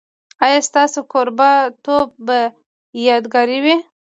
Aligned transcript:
ایا 0.45 0.59
ستاسو 0.69 0.99
کوربه 1.11 1.51
توب 1.83 2.07
به 2.25 2.39
یادګار 3.07 3.47
وي؟ 3.63 3.75